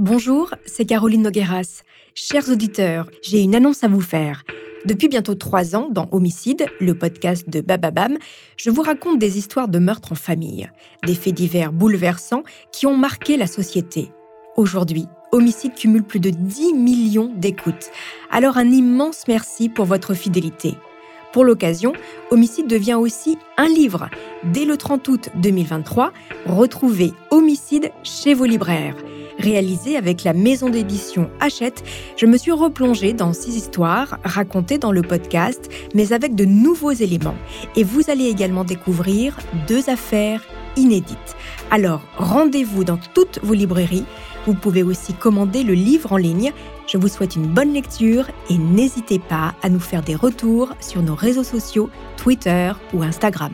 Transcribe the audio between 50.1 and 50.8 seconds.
retours